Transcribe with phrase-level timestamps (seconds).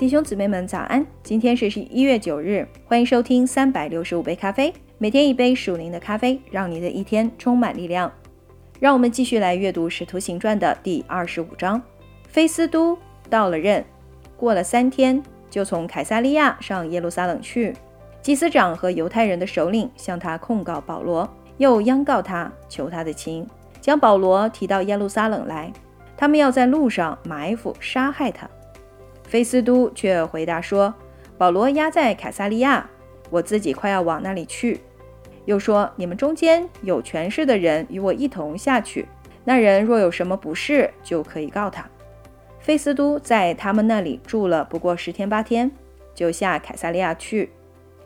[0.00, 1.06] 弟兄姊妹们早安！
[1.22, 8.10] 今天是十一月九日，欢迎收听三百六十五杯咖啡，每天一杯属灵的咖啡，让你的一天充满力量。
[8.78, 11.82] 让我们继续来阅读《使徒行传》的第二十五章。
[12.26, 12.96] 菲斯都
[13.28, 13.84] 到了任，
[14.38, 17.74] 过了三天，就从凯撒利亚上耶路撒冷去。
[18.22, 23.46] 祭司长和犹太人的首领向他控告保罗，又央告他，求他的情，
[23.82, 25.70] 将保罗提到耶路撒冷来。
[26.16, 28.48] 他们要在路上埋伏杀害他。
[29.30, 30.92] 菲斯都却回答说
[31.38, 32.90] ：“保罗押在凯撒利亚，
[33.30, 34.80] 我自己快要往那里去。”
[35.46, 39.06] 又说：“你们中间有权势的人与我一同下去，
[39.44, 41.88] 那人若有什么不是，就可以告他。”
[42.58, 45.70] 菲斯都在他们那里住了不过十天八天，
[46.12, 47.52] 就下凯撒利亚去。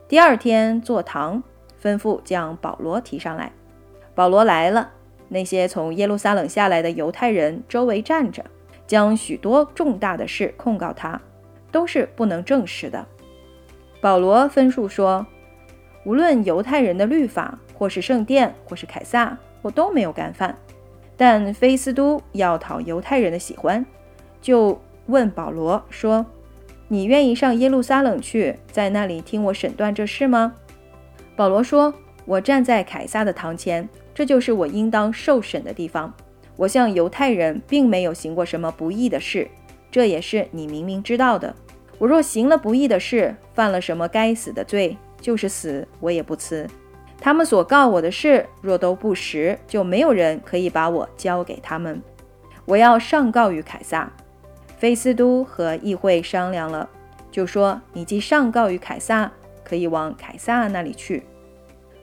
[0.07, 1.43] 第二天坐堂，
[1.83, 3.51] 吩咐将保罗提上来。
[4.15, 4.91] 保罗来了，
[5.31, 8.45] 那些从耶路撒冷下来的犹太人周围站着。
[8.87, 11.21] 将许多重大的事控告他，
[11.73, 13.07] 都是不能证实的。
[14.01, 15.27] 保罗分述说，
[16.05, 20.57] 无论犹太人的律法，或是圣殿，或是凯撒，我都没有干犯。
[21.17, 23.87] 但菲斯都要讨犹太人的喜欢，
[24.43, 26.27] 就问保罗说
[26.89, 30.55] ：“你愿意上耶路撒冷去，在那里听我审断这事吗？”
[31.37, 31.95] 保罗说
[32.27, 36.13] ：“我站在凯撒的堂前，这就是我应当受审的地方。”
[36.57, 39.49] 我向犹太人并没有行过什么不义的事，
[39.91, 41.55] 这也是你明明知道的。
[41.99, 46.67] 我若行了不义的事，犯了什么该死的罪，就是死我也不辞。
[47.21, 52.01] 他们所告我的事若都不实，就没有人可以把我交给他们。
[52.67, 54.13] 我要上告于凯撒。
[54.77, 56.89] 菲斯都和议会商量了，
[57.31, 59.33] 就说：“你既上告于凯撒，
[59.65, 61.23] 可以往凯撒那里去。”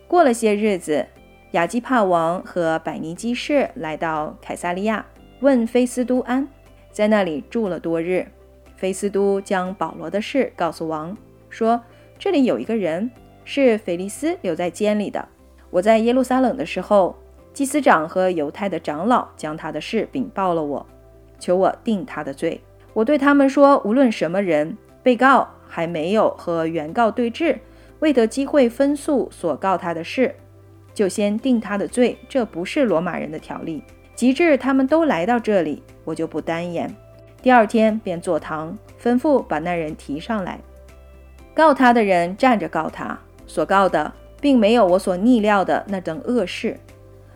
[0.08, 1.06] 过了些日子。
[1.52, 5.06] 亚基帕王和百尼基士来到凯撒利亚，
[5.42, 6.48] 问菲斯都安，
[6.94, 8.26] 在那里住了多日。
[8.78, 11.16] 菲斯都将保罗的事告诉王，
[11.50, 11.82] 说
[12.18, 13.12] ：“这里有一个人
[13.44, 15.28] 是腓利斯留在监里的。
[15.70, 17.18] 我在耶路撒冷的时候，
[17.54, 20.86] 祭司长和犹太的长老将他的事禀报了我，
[21.38, 22.62] 求我定他的罪。
[22.94, 27.60] 我对他们说，无论什么人，被告还没有和原告对质，
[28.00, 30.34] 未得机会分诉所告他的事。”
[30.94, 33.84] 就先定他的罪，这不是罗马人的条例。
[34.14, 36.94] 及至他们都来到这里，我就不单言。
[37.42, 40.60] 第二天便坐堂，吩咐把那人提上来。
[41.56, 46.78] 告他的人站着告他，所告的并没有我所逆料的那等恶事，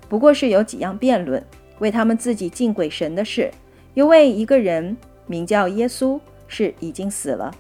[0.08, 1.44] 不过是有几样辩论，
[1.80, 3.50] 为他们自己敬鬼神的事，
[3.96, 4.96] 又为一个人
[5.26, 7.52] 名叫耶稣是已经死了，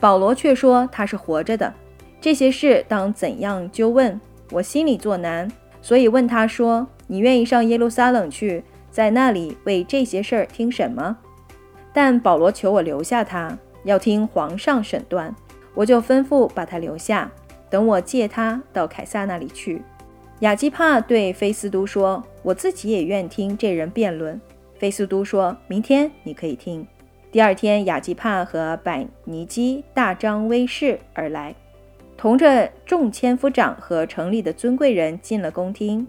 [0.00, 1.72] 保罗却说他是活着的。
[2.20, 4.20] 这些事当怎样纠问？
[4.52, 11.18] 我心里作难，所以问他说：“你愿意上耶路撒冷去，在那里为这些事儿听审吗？”
[11.92, 15.34] 但保罗求我留下他，要听皇上审断，
[15.74, 17.30] 我就吩咐把他留下，
[17.68, 19.82] 等我借他到凯撒那里去。
[20.40, 24.40] 亚基帕对菲斯都说：“我自己也愿听这人辩论。”
[24.78, 26.86] 菲斯都说：“明天你可以听。”
[27.30, 31.54] 第二天，亚基帕和百尼基大张威势而来。
[32.22, 36.06] 同着众千夫长和城里的尊贵人进了宫厅，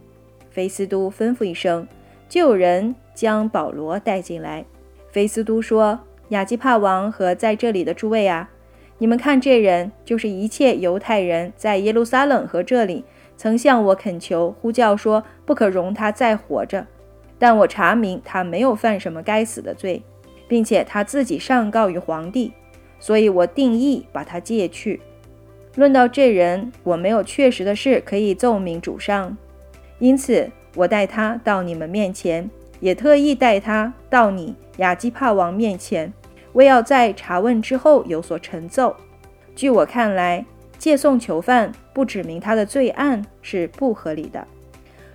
[0.52, 1.88] 菲斯都吩咐一声，
[2.30, 4.64] 就有人将保罗带进来。
[5.10, 8.48] 菲斯都说：“亚基帕王和在这里的诸位啊，
[9.00, 13.04] 你们看这人就是一切犹太人在耶路撒冷和这里
[13.36, 16.86] 曾向我恳求呼叫说不可容他再活着，
[17.40, 20.04] 但我查明他没有犯什么该死的罪，
[20.48, 22.54] 并且他自己上告于皇帝，
[23.00, 25.02] 所以我定义把他借去。”
[25.76, 29.36] 论到这人，我没有确实的事可以奏明主上，
[30.00, 36.14] 因此我带他到你们面前，也特意带他到你亚基帕王面前，
[36.54, 38.96] 为要在查问之后有所陈奏。
[39.56, 40.46] 据我看来，
[40.78, 44.48] 借送囚犯不指明他的罪案是不合理的。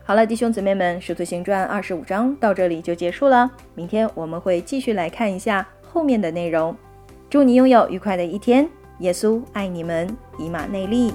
[0.03, 3.51] 好了，弟兄姊妹们，《使徒行传》二十五章到这里就结束了。
[3.75, 6.75] 明天我们会继续来看一下后面的内容。
[7.29, 8.69] 祝你拥有愉快的一天。
[8.99, 11.13] 耶稣爱你们，以马内利。